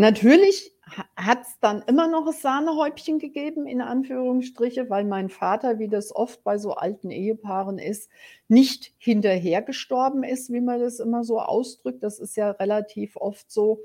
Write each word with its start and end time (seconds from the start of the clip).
Natürlich 0.00 0.78
hat 1.16 1.42
es 1.42 1.58
dann 1.58 1.82
immer 1.82 2.06
noch 2.06 2.24
das 2.24 2.40
Sahnehäubchen 2.40 3.18
gegeben, 3.18 3.66
in 3.66 3.80
Anführungsstriche, 3.80 4.88
weil 4.88 5.04
mein 5.04 5.28
Vater, 5.28 5.80
wie 5.80 5.88
das 5.88 6.14
oft 6.14 6.44
bei 6.44 6.56
so 6.56 6.74
alten 6.74 7.10
Ehepaaren 7.10 7.80
ist, 7.80 8.08
nicht 8.46 8.92
hinterher 8.96 9.60
gestorben 9.60 10.22
ist, 10.22 10.52
wie 10.52 10.60
man 10.60 10.78
das 10.78 11.00
immer 11.00 11.24
so 11.24 11.40
ausdrückt. 11.40 12.04
Das 12.04 12.20
ist 12.20 12.36
ja 12.36 12.52
relativ 12.52 13.16
oft 13.16 13.50
so, 13.50 13.82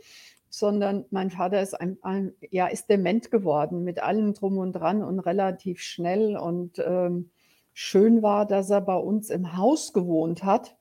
sondern 0.49 1.05
mein 1.09 1.31
Vater 1.31 1.59
ist 1.63 1.73
ein, 1.73 1.97
ein 2.03 2.35
ja, 2.51 2.67
ist 2.67 2.91
dement 2.91 3.31
geworden 3.31 3.83
mit 3.83 4.03
allem 4.03 4.35
drum 4.35 4.59
und 4.59 4.73
dran 4.73 5.03
und 5.03 5.19
relativ 5.19 5.81
schnell 5.81 6.37
und 6.37 6.77
ähm, 6.77 7.31
schön 7.73 8.21
war, 8.21 8.45
dass 8.45 8.69
er 8.69 8.81
bei 8.81 8.97
uns 8.97 9.31
im 9.31 9.57
Haus 9.57 9.93
gewohnt 9.93 10.43
hat 10.43 10.77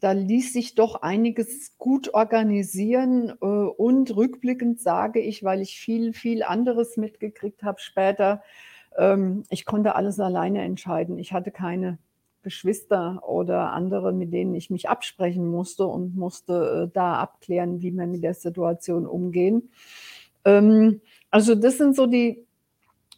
da 0.00 0.12
ließ 0.12 0.52
sich 0.52 0.74
doch 0.74 1.02
einiges 1.02 1.76
gut 1.78 2.14
organisieren. 2.14 3.30
Äh, 3.40 3.44
und 3.44 4.14
rückblickend 4.14 4.80
sage 4.80 5.20
ich, 5.20 5.44
weil 5.44 5.60
ich 5.60 5.78
viel, 5.78 6.12
viel 6.12 6.42
anderes 6.42 6.96
mitgekriegt 6.96 7.62
habe 7.62 7.80
später, 7.80 8.42
ähm, 8.96 9.44
ich 9.50 9.64
konnte 9.64 9.94
alles 9.94 10.20
alleine 10.20 10.62
entscheiden. 10.62 11.18
Ich 11.18 11.32
hatte 11.32 11.50
keine 11.50 11.98
Geschwister 12.42 13.22
oder 13.26 13.72
andere, 13.72 14.12
mit 14.12 14.32
denen 14.32 14.54
ich 14.54 14.70
mich 14.70 14.88
absprechen 14.88 15.46
musste 15.48 15.86
und 15.86 16.16
musste 16.16 16.88
äh, 16.88 16.92
da 16.92 17.14
abklären, 17.14 17.82
wie 17.82 17.92
wir 17.92 18.06
mit 18.06 18.22
der 18.22 18.34
Situation 18.34 19.06
umgehen. 19.06 19.70
Ähm, 20.44 21.00
also 21.30 21.54
das 21.54 21.78
sind 21.78 21.96
so 21.96 22.06
die 22.06 22.44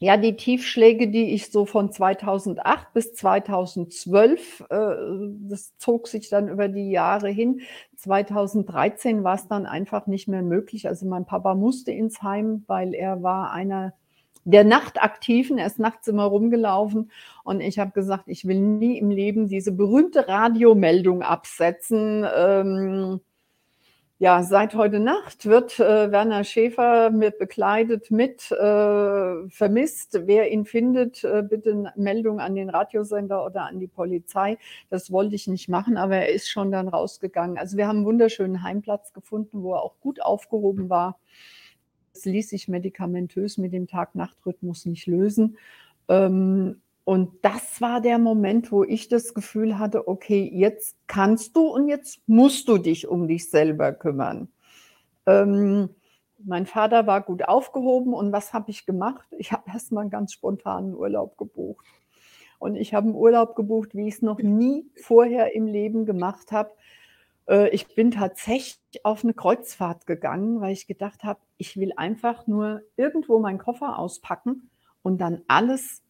ja, 0.05 0.19
die 0.19 0.37
Tiefschläge, 0.37 1.09
die 1.09 1.33
ich 1.33 1.51
so 1.51 1.65
von 1.65 1.91
2008 1.91 2.93
bis 2.93 3.15
2012, 3.15 4.61
äh, 4.69 4.95
das 5.49 5.79
zog 5.79 6.09
sich 6.09 6.29
dann 6.29 6.49
über 6.49 6.69
die 6.69 6.91
Jahre 6.91 7.31
hin. 7.31 7.63
2013 7.97 9.25
war 9.25 9.37
es 9.37 9.49
dann 9.49 9.65
einfach 9.65 10.07
nicht 10.07 10.29
mehr 10.29 10.43
möglich. 10.43 10.89
Also 10.89 11.07
mein 11.07 11.25
Papa 11.25 11.55
musste 11.55 11.91
ins 11.91 12.23
Heim, 12.23 12.65
weil 12.67 12.93
er 12.93 13.23
war 13.23 13.53
einer 13.53 13.95
der 14.45 14.65
Nachtaktiven. 14.65 15.57
Er 15.57 15.69
ist 15.69 15.79
nachts 15.79 16.07
immer 16.07 16.25
rumgelaufen 16.25 17.11
und 17.43 17.63
ich 17.63 17.79
habe 17.79 17.93
gesagt, 17.93 18.25
ich 18.27 18.47
will 18.47 18.61
nie 18.61 18.99
im 18.99 19.09
Leben 19.09 19.49
diese 19.49 19.73
berühmte 19.73 20.29
Radiomeldung 20.29 21.23
absetzen. 21.23 22.27
Ähm, 22.37 23.21
ja, 24.19 24.45
seit 24.45 24.75
heute 24.75 25.01
Nacht 25.01 25.45
wird 25.47 25.81
äh, 25.81 26.13
Werner 26.13 26.45
Schäfer 26.45 27.11
mit, 27.11 27.39
bekleidet 27.39 28.13
mit 28.13 28.51
äh, 28.53 29.49
vermisst. 29.49 30.21
Wer 30.27 30.53
ihn 30.53 30.65
findet, 30.65 31.25
äh, 31.25 31.43
bitte 31.43 31.93
Meldung 31.97 32.39
an 32.39 32.55
den 32.55 32.71
Radiosender 32.71 33.45
oder 33.45 33.67
an 33.67 33.81
die 33.81 33.89
Polizei. 33.89 34.57
Das 34.89 35.11
wollte 35.11 35.35
ich 35.35 35.49
nicht 35.49 35.69
machen, 35.69 35.97
aber 35.97 36.17
er 36.17 36.29
ist 36.29 36.49
schon 36.49 36.71
dann 36.71 36.87
rausgegangen. 36.89 37.59
Also 37.59 37.77
wir 37.77 37.89
haben 37.89 37.99
einen 37.99 38.07
wunderschönen 38.07 38.63
Heimplatz 38.63 39.13
gefunden, 39.13 39.65
wo 39.65 39.75
er 39.75 39.83
auch 39.83 39.99
gut 40.01 40.23
aufgehoben 40.23 40.89
war. 40.89 41.19
Das 42.13 42.25
ließ 42.25 42.51
sich 42.51 42.69
medikamentös 42.69 43.59
mit 43.59 43.73
dem 43.73 43.89
Tag-Nacht-Rhythmus 43.89 44.87
nicht 44.87 45.09
lösen. 45.09 45.59
Ähm, 46.09 46.81
und 47.05 47.45
das 47.45 47.83
war 47.83 48.01
der 48.01 48.19
Moment, 48.19 48.73
wo 48.73 48.83
ich 48.83 49.09
das 49.09 49.35
Gefühl 49.35 49.79
hatte, 49.79 50.09
okay, 50.09 50.51
jetzt 50.53 50.97
kannst 51.07 51.55
du 51.55 51.67
und 51.67 51.89
jetzt 51.89 52.21
musst 52.27 52.67
du 52.69 52.79
dich 52.79 53.07
um 53.07 53.29
dich 53.29 53.51
selber 53.51 53.93
kümmern. 53.93 54.49
Ähm, 55.27 55.91
mein 56.39 56.67
Vater 56.67 57.07
war 57.07 57.21
gut 57.21 57.47
aufgehoben 57.47 58.15
und 58.15 58.33
was 58.33 58.55
habe 58.55 58.71
ich 58.71 58.87
gemacht? 58.87 59.27
Ich 59.39 59.53
habe 59.53 59.71
erstmal 59.71 60.03
einen 60.03 60.11
ganz 60.11 60.33
spontanen 60.33 60.95
Urlaub 60.95 61.37
gebucht. 61.37 61.87
Und 62.59 62.77
ich 62.77 62.95
habe 62.95 63.09
einen 63.09 63.17
Urlaub 63.17 63.57
gebucht, 63.57 63.95
wie 63.95 64.09
ich 64.09 64.15
es 64.15 64.23
noch 64.23 64.39
nie 64.39 64.87
vorher 64.97 65.55
im 65.55 65.67
Leben 65.67 66.07
gemacht 66.07 66.53
habe. 66.53 66.71
Äh, 67.47 67.69
ich 67.71 67.95
bin 67.95 68.11
tatsächlich 68.11 69.05
auf 69.05 69.25
eine 69.25 69.35
Kreuzfahrt 69.35 70.07
gegangen, 70.07 70.63
weil 70.63 70.73
ich 70.73 70.87
gedacht 70.87 71.25
habe, 71.25 71.41
ich 71.59 71.77
will 71.77 71.93
einfach 71.97 72.47
nur 72.47 72.81
irgendwo 72.97 73.39
meinen 73.39 73.59
Koffer 73.59 73.99
auspacken 73.99 74.71
und 75.03 75.19
dann 75.21 75.43
alles 75.49 76.03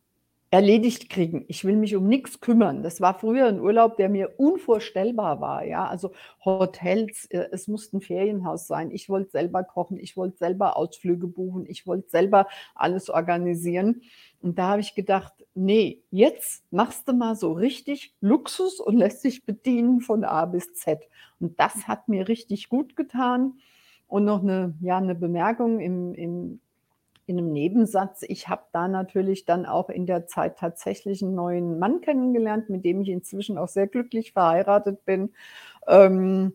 erledigt 0.54 1.10
kriegen. 1.10 1.44
Ich 1.48 1.64
will 1.64 1.74
mich 1.74 1.96
um 1.96 2.06
nichts 2.06 2.40
kümmern. 2.40 2.84
Das 2.84 3.00
war 3.00 3.18
früher 3.18 3.48
ein 3.48 3.58
Urlaub, 3.58 3.96
der 3.96 4.08
mir 4.08 4.34
unvorstellbar 4.36 5.40
war, 5.40 5.64
ja. 5.64 5.84
Also 5.84 6.12
Hotels, 6.44 7.26
äh, 7.30 7.48
es 7.50 7.66
musste 7.66 7.96
ein 7.96 8.00
Ferienhaus 8.00 8.68
sein. 8.68 8.92
Ich 8.92 9.08
wollte 9.08 9.32
selber 9.32 9.64
kochen, 9.64 9.98
ich 9.98 10.16
wollte 10.16 10.36
selber 10.36 10.76
Ausflüge 10.76 11.26
buchen, 11.26 11.66
ich 11.66 11.88
wollte 11.88 12.08
selber 12.08 12.46
alles 12.76 13.10
organisieren. 13.10 14.02
Und 14.42 14.56
da 14.56 14.68
habe 14.68 14.80
ich 14.80 14.94
gedacht, 14.94 15.32
nee, 15.56 16.04
jetzt 16.12 16.62
machst 16.70 17.08
du 17.08 17.14
mal 17.14 17.34
so 17.34 17.50
richtig 17.50 18.14
Luxus 18.20 18.78
und 18.78 18.96
lässt 18.96 19.24
dich 19.24 19.44
bedienen 19.44 20.02
von 20.02 20.22
A 20.22 20.44
bis 20.44 20.72
Z. 20.74 21.00
Und 21.40 21.58
das 21.58 21.88
hat 21.88 22.08
mir 22.08 22.28
richtig 22.28 22.68
gut 22.68 22.94
getan. 22.94 23.54
Und 24.06 24.24
noch 24.24 24.44
eine, 24.44 24.74
ja, 24.80 24.98
eine 24.98 25.16
Bemerkung 25.16 25.80
im, 25.80 26.14
im 26.14 26.60
in 27.26 27.38
einem 27.38 27.52
Nebensatz, 27.52 28.22
ich 28.22 28.48
habe 28.48 28.64
da 28.72 28.88
natürlich 28.88 29.44
dann 29.44 29.66
auch 29.66 29.88
in 29.88 30.06
der 30.06 30.26
Zeit 30.26 30.58
tatsächlich 30.58 31.22
einen 31.22 31.34
neuen 31.34 31.78
Mann 31.78 32.00
kennengelernt, 32.00 32.68
mit 32.70 32.84
dem 32.84 33.00
ich 33.00 33.08
inzwischen 33.08 33.58
auch 33.58 33.68
sehr 33.68 33.86
glücklich 33.86 34.32
verheiratet 34.32 35.04
bin. 35.04 35.32
Ähm, 35.86 36.52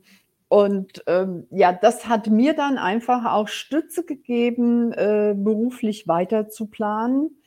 und 0.47 1.03
ähm, 1.07 1.47
ja, 1.51 1.71
das 1.71 2.07
hat 2.07 2.27
mir 2.27 2.55
dann 2.55 2.77
einfach 2.77 3.25
auch 3.31 3.47
Stütze 3.47 4.03
gegeben, 4.03 4.91
äh, 4.93 5.35
beruflich 5.37 6.07
weiter 6.07 6.49
zu 6.49 6.67
planen. 6.67 7.37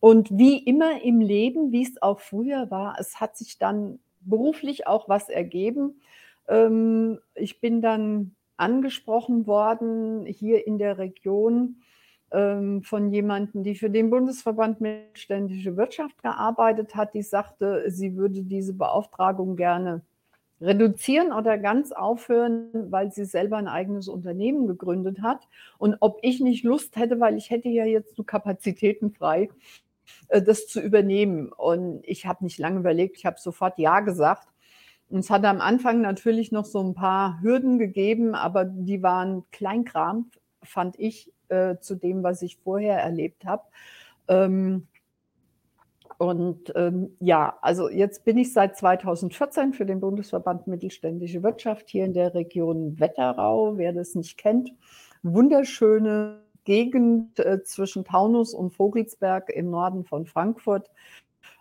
Und 0.00 0.28
wie 0.30 0.58
immer 0.58 1.02
im 1.02 1.20
Leben, 1.20 1.72
wie 1.72 1.82
es 1.82 2.00
auch 2.00 2.20
früher 2.20 2.70
war, 2.70 2.96
es 2.98 3.20
hat 3.20 3.36
sich 3.36 3.58
dann 3.58 3.98
beruflich 4.20 4.86
auch 4.86 5.08
was 5.08 5.28
ergeben. 5.28 6.00
Ähm, 6.48 7.18
ich 7.34 7.60
bin 7.60 7.80
dann 7.80 8.34
angesprochen 8.56 9.46
worden 9.46 10.26
hier 10.26 10.66
in 10.66 10.78
der 10.78 10.98
Region 10.98 11.76
von 12.82 13.10
jemandem, 13.12 13.62
die 13.62 13.74
für 13.74 13.88
den 13.88 14.10
Bundesverband 14.10 14.80
Mittelständische 14.80 15.76
Wirtschaft 15.76 16.22
gearbeitet 16.22 16.94
hat, 16.94 17.14
die 17.14 17.22
sagte, 17.22 17.84
sie 17.88 18.16
würde 18.16 18.42
diese 18.42 18.74
Beauftragung 18.74 19.56
gerne 19.56 20.02
reduzieren 20.60 21.32
oder 21.32 21.58
ganz 21.58 21.92
aufhören, 21.92 22.70
weil 22.90 23.12
sie 23.12 23.24
selber 23.24 23.56
ein 23.56 23.68
eigenes 23.68 24.08
Unternehmen 24.08 24.66
gegründet 24.66 25.20
hat. 25.22 25.48
Und 25.78 25.96
ob 26.00 26.18
ich 26.22 26.40
nicht 26.40 26.64
Lust 26.64 26.96
hätte, 26.96 27.20
weil 27.20 27.36
ich 27.36 27.50
hätte 27.50 27.68
ja 27.68 27.84
jetzt 27.84 28.16
nur 28.16 28.26
Kapazitäten 28.26 29.12
frei, 29.12 29.48
äh, 30.28 30.42
das 30.42 30.66
zu 30.66 30.80
übernehmen. 30.80 31.52
Und 31.52 32.00
ich 32.04 32.26
habe 32.26 32.44
nicht 32.44 32.58
lange 32.58 32.80
überlegt, 32.80 33.16
ich 33.16 33.26
habe 33.26 33.38
sofort 33.38 33.78
Ja 33.78 34.00
gesagt. 34.00 34.48
Und 35.08 35.20
es 35.20 35.30
hat 35.30 35.44
am 35.44 35.60
Anfang 35.60 36.00
natürlich 36.00 36.52
noch 36.52 36.64
so 36.64 36.82
ein 36.82 36.94
paar 36.94 37.40
Hürden 37.40 37.78
gegeben, 37.78 38.34
aber 38.34 38.64
die 38.64 39.02
waren 39.02 39.44
Kleinkram, 39.52 40.30
fand 40.62 40.98
ich, 40.98 41.32
äh, 41.48 41.76
zu 41.78 41.94
dem, 41.94 42.22
was 42.22 42.42
ich 42.42 42.56
vorher 42.56 42.98
erlebt 42.98 43.44
habe. 43.44 43.62
Ähm, 44.28 44.86
und 46.18 46.72
ähm, 46.74 47.14
ja, 47.20 47.58
also 47.60 47.90
jetzt 47.90 48.24
bin 48.24 48.38
ich 48.38 48.52
seit 48.52 48.76
2014 48.76 49.74
für 49.74 49.84
den 49.84 50.00
Bundesverband 50.00 50.66
Mittelständische 50.66 51.42
Wirtschaft 51.42 51.90
hier 51.90 52.06
in 52.06 52.14
der 52.14 52.34
Region 52.34 52.98
Wetterau. 52.98 53.76
Wer 53.76 53.92
das 53.92 54.14
nicht 54.14 54.38
kennt, 54.38 54.72
wunderschöne 55.22 56.40
Gegend 56.64 57.38
äh, 57.38 57.62
zwischen 57.62 58.04
Taunus 58.04 58.54
und 58.54 58.70
Vogelsberg 58.70 59.50
im 59.50 59.70
Norden 59.70 60.04
von 60.04 60.26
Frankfurt. 60.26 60.90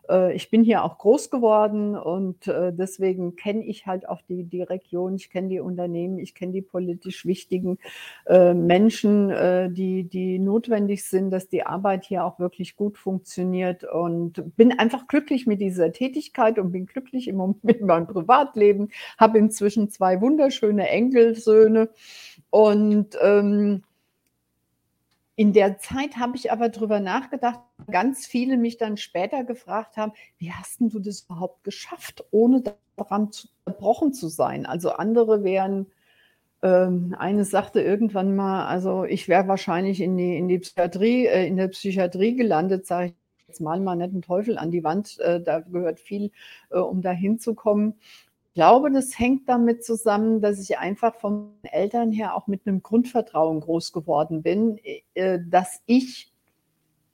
Äh, 0.10 0.36
ich 0.36 0.50
bin 0.50 0.64
hier 0.64 0.84
auch 0.84 0.98
groß 0.98 1.30
geworden 1.30 1.96
und 1.96 2.48
äh, 2.48 2.74
deswegen 2.74 3.36
kenne 3.36 3.64
ich 3.66 3.86
halt 3.86 4.08
auch 4.08 4.22
die, 4.22 4.44
die 4.44 4.62
Region, 4.62 5.16
ich 5.16 5.30
kenne 5.30 5.50
die 5.50 5.60
Unternehmen, 5.60 6.20
ich 6.20 6.36
kenne 6.36 6.54
die 6.54 6.62
politisch 6.62 7.26
wichtigen 7.26 7.78
äh, 8.26 8.54
Menschen, 8.54 9.30
die, 9.74 10.04
die 10.04 10.40
notwendig 10.40 11.06
sind, 11.06 11.32
dass 11.32 11.48
die 11.48 11.66
Arbeit 11.66 12.06
hier 12.06 12.24
auch 12.26 12.40
wirklich 12.40 12.76
gut 12.76 12.98
funktioniert. 12.98 13.84
Und 13.84 14.56
bin 14.56 14.78
einfach 14.78 15.08
glücklich 15.08 15.48
mit 15.48 15.62
dieser 15.62 15.92
Tätigkeit 15.92 16.60
und 16.60 16.72
bin 16.72 16.86
glücklich 16.86 17.28
im 17.28 17.38
Moment 17.38 17.64
mit 17.64 17.82
meinem 17.82 18.08
Privatleben, 18.08 18.90
habe 19.18 19.38
inzwischen 19.38 19.90
zwei 19.90 20.22
wunderschöne 20.22 20.90
Enkelsöhne 20.90 21.90
und 22.50 23.18
ähm, 23.22 23.84
in 25.36 25.52
der 25.52 25.78
Zeit 25.80 26.18
habe 26.18 26.38
ich 26.38 26.52
aber 26.52 26.70
drüber 26.70 27.00
nachgedacht, 27.00 27.60
ganz 27.92 28.26
viele 28.26 28.58
mich 28.58 28.78
dann 28.78 28.98
später 28.98 29.44
gefragt 29.44 29.98
haben, 29.98 30.14
wie 30.38 30.52
hast 30.52 30.80
du 30.80 31.00
das 31.00 31.22
überhaupt 31.22 31.64
geschafft, 31.64 32.24
ohne 32.32 32.64
daran 32.96 33.32
zerbrochen 33.32 34.14
zu 34.14 34.30
sein? 34.30 34.66
Also 34.66 34.92
andere 34.92 35.44
wären, 35.44 35.88
ähm, 36.62 37.16
eine 37.20 37.44
sagte 37.44 37.82
irgendwann 37.82 38.36
mal, 38.36 38.66
also 38.68 39.04
ich 39.04 39.28
wäre 39.28 39.48
wahrscheinlich 39.48 40.00
in 40.02 40.16
die, 40.18 40.38
in 40.38 40.48
die 40.48 40.60
Psychiatrie, 40.60 41.26
äh, 41.28 41.46
in 41.46 41.58
der 41.58 41.68
Psychiatrie 41.68 42.36
gelandet, 42.36 42.86
sage 42.88 43.08
ich 43.08 43.14
jetzt 43.48 43.62
mal 43.62 43.80
mal 43.80 43.96
nicht 43.96 44.14
einen 44.14 44.22
Teufel 44.22 44.58
an 44.58 44.72
die 44.72 44.84
Wand, 44.84 45.20
äh, 45.20 45.42
da 45.42 45.60
gehört 45.60 46.00
viel, 46.00 46.32
äh, 46.70 46.80
um 46.80 47.02
da 47.02 47.12
hinzukommen 47.12 47.96
glaube, 48.56 48.90
das 48.90 49.20
hängt 49.20 49.48
damit 49.48 49.86
zusammen, 49.86 50.42
dass 50.42 50.60
ich 50.60 50.80
einfach 50.80 51.14
von 51.16 51.52
Eltern 51.62 52.12
her 52.12 52.36
auch 52.36 52.48
mit 52.48 52.66
einem 52.66 52.82
Grundvertrauen 52.82 53.60
groß 53.60 53.92
geworden 53.92 54.42
bin, 54.42 54.80
äh, 55.14 55.40
dass 55.46 55.82
ich 55.86 56.34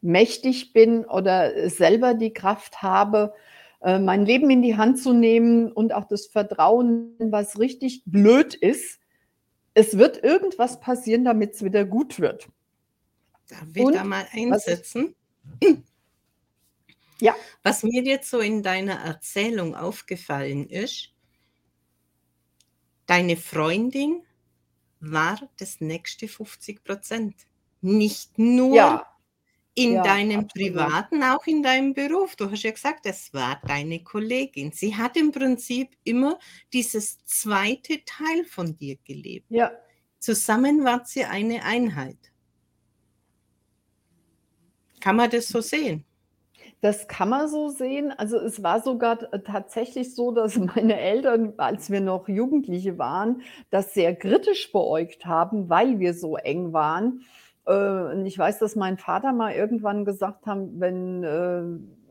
mächtig 0.02 0.72
bin 0.72 1.04
oder 1.04 1.70
selber 1.70 2.14
die 2.14 2.32
Kraft 2.32 2.82
habe, 2.82 3.34
äh, 3.82 4.00
mein 4.00 4.26
Leben 4.26 4.50
in 4.50 4.62
die 4.62 4.78
Hand 4.78 5.00
zu 5.00 5.14
nehmen 5.14 5.72
und 5.72 5.94
auch 5.94 6.06
das 6.06 6.28
Vertrauen, 6.28 7.16
was 7.20 7.60
richtig 7.60 8.04
blöd 8.06 8.54
ist, 8.54 9.00
es 9.74 9.98
wird 9.98 10.24
irgendwas 10.24 10.80
passieren, 10.80 11.26
damit's 11.26 11.64
wieder 11.64 11.86
gut 11.86 12.20
wird. 12.20 12.50
Darf 13.50 13.68
ich 13.74 13.84
da 13.84 14.02
Und 14.02 14.10
mal 14.10 14.24
was 14.24 14.34
ich 14.34 14.44
einsetzen? 14.44 15.16
Ja. 17.20 17.36
Was 17.64 17.84
mir 17.84 18.04
jetzt 18.04 18.30
so 18.30 18.40
in 18.40 18.64
deiner 18.64 18.96
Erzählung 18.96 19.76
aufgefallen 19.76 20.68
ist 20.68 21.12
deine 23.12 23.38
Freundin 23.38 24.24
war 25.02 25.50
das 25.60 25.82
nächste 25.82 26.28
50% 26.28 27.48
Nicht 27.82 28.38
nur 28.40 28.76
Ja. 28.76 29.08
in 29.76 29.94
Ja, 29.96 30.04
deinem 30.04 30.46
absolut. 30.46 30.54
Privaten, 30.54 31.24
auch 31.24 31.46
in 31.48 31.64
deinem 31.64 31.94
Beruf. 31.94 32.36
Du 32.36 32.52
hast 32.52 32.64
ja 32.64 32.72
gesagt, 32.72 33.06
es 33.08 33.34
war 33.34 33.62
deine 33.68 34.04
Kollegin. 34.04 34.72
Sie 34.72 34.96
hat 34.96 35.18
im 35.18 35.32
Prinzip 35.32 35.98
immer 36.04 36.40
dieses 36.74 37.24
zweite 37.26 38.04
Teil 38.06 38.46
von 38.46 38.78
dir 38.78 38.98
gelebt. 39.06 39.48
Ja. 39.50 39.72
Zusammen 40.20 40.84
wart 40.86 41.16
ihr 41.16 41.30
eine 41.32 41.64
Einheit. 41.66 42.18
Kann 45.02 45.16
man 45.18 45.30
das 45.30 45.50
so 45.50 45.62
sehen? 45.62 46.06
Das 46.82 47.08
kann 47.08 47.30
man 47.30 47.48
so 47.48 47.70
sehen. 47.70 48.12
Also, 48.12 48.38
es 48.38 48.64
war 48.64 48.82
sogar 48.82 49.20
tatsächlich 49.44 50.16
so, 50.16 50.32
dass 50.32 50.58
meine 50.76 51.00
Eltern, 51.00 51.54
als 51.58 51.90
wir 51.90 52.02
noch 52.02 52.28
Jugendliche 52.28 52.98
waren, 52.98 53.42
das 53.70 53.94
sehr 53.94 54.16
kritisch 54.16 54.72
beäugt 54.72 55.26
haben, 55.26 55.70
weil 55.70 56.00
wir 56.00 56.14
so 56.14 56.38
eng 56.38 56.74
waren. 56.74 57.22
Äh, 57.66 57.74
und 58.14 58.26
ich 58.26 58.38
weiß, 58.38 58.60
dass 58.60 58.76
mein 58.76 58.98
Vater 58.98 59.32
mal 59.34 59.54
irgendwann 59.54 60.06
gesagt 60.06 60.46
haben, 60.48 60.80
wenn, 60.80 61.24
äh 61.24 62.02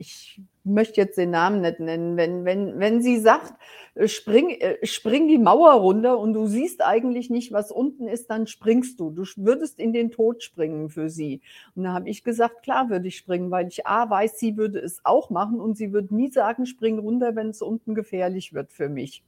ich 0.00 0.40
möchte 0.64 1.00
jetzt 1.00 1.16
den 1.18 1.30
Namen 1.30 1.60
nicht 1.62 1.80
nennen, 1.80 2.16
wenn 2.16 2.44
wenn 2.44 2.78
wenn 2.78 3.02
sie 3.02 3.18
sagt: 3.18 3.54
„Äh, 3.94 4.08
spring 4.08 4.50
äh, 4.50 4.84
spring 4.86 5.28
die 5.28 5.38
Mauer 5.38 5.72
runter 5.74 6.18
und 6.18 6.32
du 6.34 6.46
siehst 6.46 6.82
eigentlich 6.84 7.30
nicht, 7.30 7.52
was 7.52 7.72
unten 7.72 8.08
ist, 8.08 8.30
dann 8.30 8.46
springst 8.46 9.00
du. 9.00 9.10
Du 9.10 9.24
würdest 9.36 9.78
in 9.80 9.92
den 9.92 10.10
Tod 10.10 10.42
springen 10.42 10.88
für 10.90 11.08
sie.“ 11.10 11.40
Und 11.74 11.84
da 11.84 11.92
habe 11.94 12.08
ich 12.08 12.24
gesagt: 12.24 12.62
„Klar 12.62 12.90
würde 12.90 13.08
ich 13.08 13.16
springen“, 13.16 13.50
weil 13.50 13.68
ich 13.68 13.86
A 13.86 14.08
weiß, 14.10 14.38
sie 14.38 14.56
würde 14.56 14.78
es 14.80 15.00
auch 15.04 15.30
machen 15.30 15.60
und 15.60 15.76
sie 15.76 15.92
würde 15.92 16.14
nie 16.14 16.30
sagen: 16.30 16.66
„Spring 16.66 16.98
runter, 16.98 17.36
wenn's 17.36 17.62
unten 17.62 17.94
gefährlich 17.94 18.52
wird 18.54 18.72
für 18.72 18.88
mich.“ 18.88 19.22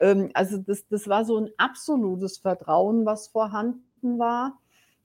Ähm, 0.00 0.30
also, 0.34 0.58
das 0.58 0.86
das 0.88 1.08
war 1.08 1.24
so 1.24 1.36
'n 1.38 1.50
absolutes 1.58 2.38
Vertrauen, 2.38 3.06
was 3.06 3.28
vorhanden 3.28 4.18
war. 4.18 4.58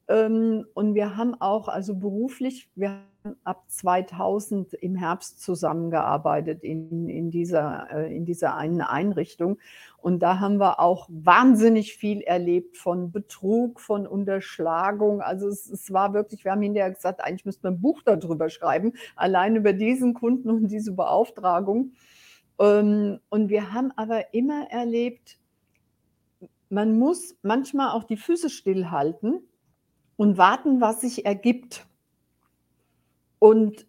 Ähm, 0.09 0.65
und 0.73 0.95
wir 0.95 1.17
haben 1.17 1.35
auch 1.41 1.67
also, 1.69 1.95
beruflich 1.95 2.69
wir 2.75 2.89
haben 2.91 3.03
ab 3.43 3.63
2000 3.69 4.73
im 4.73 4.95
Herbst 4.95 5.41
zusammengearbeitet 5.41 6.63
in 6.63 7.09
in 7.09 7.31
dieser 7.31 7.87
äh, 7.91 8.15
in 8.15 8.25
dieser 8.25 8.55
einen 8.55 8.81
Einrichtung. 8.81 9.59
Und 9.97 10.19
da 10.23 10.39
haben 10.39 10.57
wir 10.59 10.79
auch 10.79 11.07
wahnsinnig 11.09 11.95
viel 11.95 12.21
erlebt 12.21 12.77
von 12.77 13.11
Betrug, 13.11 13.79
von 13.81 14.07
Unterschlagung. 14.07 15.21
Also, 15.21 15.47
es 15.47 15.69
es 15.69 15.91
war 15.91 16.13
wirklich 16.13 16.45
wir 16.45 16.51
haben 16.51 16.61
hinterher 16.61 16.91
gesagt: 16.91 17.21
„Eigentlich 17.23 17.45
müssten 17.45 17.63
wir 17.63 17.71
'n 17.71 17.81
Buch 17.81 18.01
da 18.03 18.15
drüber 18.15 18.49
schreiben, 18.49 18.93
allein 19.15 19.55
über 19.55 19.73
diesen 19.73 20.13
Kunden 20.13 20.49
und 20.49 20.67
diese 20.69 20.93
Beauftragung.“ 20.93 21.93
Ähm, 22.59 23.19
und 23.29 23.49
wir 23.49 23.73
haben 23.73 23.91
aber 23.95 24.33
immer 24.33 24.67
erlebt 24.71 25.39
man 26.69 26.97
muss 26.97 27.35
manchmal 27.43 27.91
auch 27.91 28.03
die 28.03 28.17
Füße 28.17 28.49
stillhalten 28.49 29.41
und 30.17 30.37
warten, 30.37 30.81
was 30.81 31.01
sich 31.01 31.25
ergibt. 31.25 31.87
Und 33.39 33.85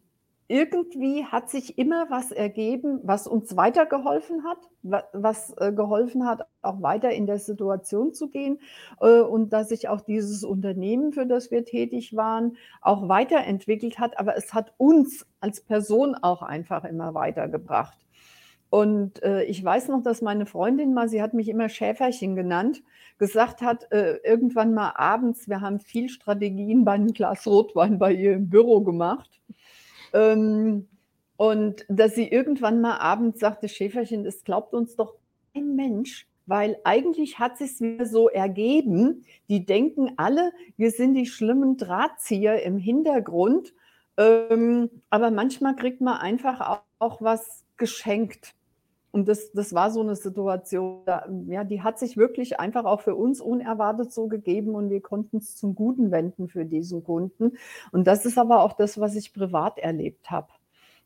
irgendwie 0.49 1.27
hat 1.27 1.51
sich 1.51 1.79
immer 1.79 2.09
was 2.09 2.33
ergeben, 2.33 3.01
was 3.03 3.27
uns 3.27 3.55
weitergeholfen 3.55 4.45
hat, 4.45 4.59
wa 4.83 5.05
was, 5.13 5.55
äh, 5.59 5.73
geholfen 5.73 6.27
hat, 6.27 6.47
auch 6.63 6.81
weiter 6.81 7.11
in 7.11 7.27
der 7.27 7.39
Situation 7.39 8.15
zu 8.15 8.29
gehen, 8.31 8.59
äh, 9.01 9.21
und 9.21 9.53
dass 9.53 9.69
sich 9.69 9.89
auch 9.89 10.01
dieses 10.01 10.45
Unternehmen, 10.45 11.13
für 11.13 11.27
das 11.27 11.51
wir 11.51 11.67
tätig 11.67 12.17
waren, 12.17 12.57
auch 12.81 13.09
weiterentwickelt 13.09 13.99
hat, 13.99 14.19
aber 14.19 14.37
es 14.39 14.55
hat 14.55 14.73
uns 14.79 15.27
als 15.41 15.61
Person 15.61 16.15
auch 16.15 16.41
einfach 16.43 16.85
immer 16.85 17.13
weitergebracht. 17.13 17.99
Und, 18.71 19.23
äh, 19.23 19.45
ich 19.45 19.65
weiß 19.65 19.89
noch, 19.89 20.03
dass 20.03 20.21
meine 20.23 20.45
Freundin 20.47 20.93
mal 20.93 21.09
sie 21.09 21.23
hat 21.23 21.33
mich 21.35 21.49
immer 21.49 21.69
Schäferchen 21.71 22.37
genannt, 22.37 22.83
gesagt 23.19 23.63
hat, 23.63 23.91
äh, 23.93 24.17
irgendwann 24.25 24.75
mal 24.75 24.93
abends 24.97 25.49
wir 25.49 25.61
haben 25.63 25.81
viel 25.81 26.09
Strategien 26.11 26.85
bei 26.85 26.99
'nem 26.99 27.13
Glas 27.15 27.47
Rotwein 27.47 27.99
bei 27.99 28.13
ihr 28.13 28.35
im 28.35 28.51
Büro 28.51 28.81
gemacht. 28.83 29.31
Ähm, 30.15 30.89
und 31.39 31.87
dass 31.89 32.15
sie 32.17 32.29
irgendwann 32.29 32.81
mal 32.83 32.99
abends 32.99 33.41
sagte: 33.41 33.69
„Schäferchen, 33.69 34.25
das 34.25 34.45
glaubt 34.45 34.75
uns 34.75 34.97
doch 34.97 35.15
kein 35.55 35.77
Mensch, 35.77 36.29
weil 36.47 36.79
eigentlich 36.85 37.39
hat 37.41 37.59
sich's 37.59 37.81
wieder 37.81 38.07
so 38.07 38.29
ergeben. 38.31 39.25
Die 39.51 39.67
denken 39.67 40.13
alle, 40.19 40.53
wir 40.79 40.91
sind 40.93 41.15
die 41.15 41.27
schlimmen 41.27 41.77
Drahtzieher 41.79 42.63
im 42.65 42.79
Hintergrund, 42.79 43.75
ähm, 44.19 44.91
aber 45.11 45.31
manchmal 45.33 45.77
kriegt 45.77 46.01
man 46.03 46.19
einfach 46.19 46.83
auch 47.01 47.23
was 47.23 47.65
geschenkt.“ 47.79 48.55
Und 49.13 49.27
das 49.29 49.53
das 49.53 49.73
war 49.75 49.91
so 49.91 50.03
'ne 50.03 50.17
Situation, 50.17 51.03
da 51.07 51.27
ja, 51.47 51.65
die 51.65 51.83
hat 51.83 51.99
sich 51.99 52.17
wirklich 52.17 52.61
einfach 52.61 52.85
auch 52.85 53.01
für 53.01 53.15
uns 53.17 53.41
unerwartet 53.41 54.13
so 54.13 54.29
gegeben 54.29 54.75
und 54.75 54.91
wir 54.91 55.01
konnten's 55.01 55.57
zum 55.57 55.75
Guten 55.75 56.11
wenden 56.11 56.49
für 56.49 56.65
diesen 56.67 57.03
Kunden. 57.05 57.53
Und 57.93 58.07
das 58.07 58.27
ist 58.27 58.39
aber 58.39 58.63
auch 58.63 58.75
das, 58.75 59.01
was 59.01 59.17
ich 59.17 59.33
privat 59.33 59.79
erlebt 59.79 60.31
habe. 60.31 60.49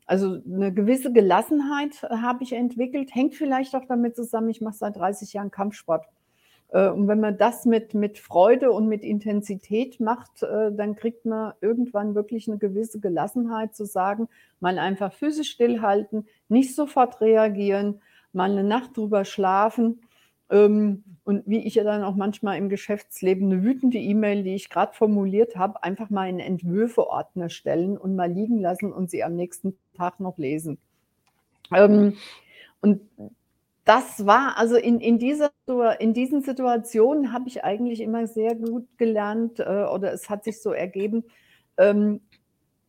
Also, 0.05 0.37
'ne 0.45 0.73
gewisse 0.73 1.13
Gelassenheit 1.13 2.03
habe 2.03 2.43
ich 2.43 2.53
entwickelt, 2.53 3.15
hängt 3.15 3.35
vielleicht 3.35 3.75
auch 3.75 3.85
damit 3.87 4.15
zusammen, 4.17 4.49
ich 4.49 4.61
mache 4.61 4.75
seit 4.77 4.97
30 4.97 5.33
Jahren 5.33 5.51
Kampfsport. 5.51 6.05
Äh, 6.73 6.89
und 6.89 7.07
wenn 7.07 7.19
man 7.21 7.37
das 7.37 7.65
mit 7.65 7.93
mit 7.93 8.19
Freude 8.19 8.71
und 8.73 8.87
mit 8.89 9.03
Intensität 9.05 9.99
macht, 10.01 10.43
äh, 10.43 10.71
dann 10.73 10.95
kriegt 10.95 11.25
man 11.25 11.53
irgendwann 11.61 12.15
wirklich 12.15 12.47
'ne 12.49 12.57
gewisse 12.59 12.99
Gelassenheit 12.99 13.75
zu 13.75 13.85
sagen, 13.85 14.27
mal 14.59 14.79
einfach 14.79 15.13
Füße 15.13 15.43
stillhalten, 15.45 16.27
nicht 16.49 16.75
sofort 16.75 17.21
reagieren, 17.21 18.01
mal 18.33 18.53
'ne 18.53 18.63
Nacht 18.65 18.97
drüber 18.97 19.25
schlafen. 19.25 20.01
Ähm, 20.51 21.03
und 21.25 21.43
wie 21.47 21.65
ich 21.65 21.75
ja 21.75 21.83
dann 21.85 22.03
auch 22.03 22.15
manchmal 22.15 22.57
im 22.57 22.69
Geschäftsleben 22.69 23.47
'ne 23.49 23.63
wütende 23.63 23.99
E-Mail, 23.99 24.43
die 24.43 24.55
ich 24.55 24.69
grad 24.69 24.95
formuliert 24.95 25.55
habe, 25.57 25.83
einfach 25.83 26.09
mal 26.09 26.27
in 26.29 26.39
Entwürfe-Ordner 26.39 27.49
stellen 27.49 27.97
und 27.99 28.15
mal 28.15 28.31
liegen 28.31 28.59
lassen 28.59 28.91
und 28.93 29.09
sie 29.11 29.23
am 29.23 29.35
nächsten 29.35 29.77
Tag 29.95 30.19
noch 30.19 30.37
lesen. 30.39 30.79
Ähm, 31.75 32.15
und 32.81 33.01
das 33.85 34.25
war 34.25 34.57
also, 34.57 34.75
in 34.77 34.99
in 35.01 35.19
dieser 35.19 35.51
in 35.99 36.13
diesen 36.13 36.41
Situationen 36.41 37.33
habe 37.33 37.47
ich 37.49 37.63
eigentlich 37.63 38.01
immer 38.01 38.27
sehr 38.27 38.55
gut 38.55 38.87
gelernt, 38.97 39.59
äh, 39.59 39.85
oder 39.85 40.13
es 40.13 40.29
hat 40.29 40.43
sich 40.45 40.61
so 40.61 40.71
ergeben, 40.73 41.23
ähm, 41.77 42.21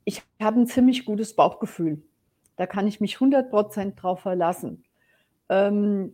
ich 0.05 0.23
habe 0.43 0.61
'n 0.61 0.67
ziemlich 0.69 1.05
gutes 1.07 1.35
Bauchgefühl. 1.37 2.03
Da 2.57 2.67
kann 2.67 2.87
ich 2.89 3.01
mich 3.01 3.21
100 3.21 3.51
% 3.51 4.03
drauf 4.03 4.21
verlassen. 4.21 4.85
Ähm, 5.51 6.13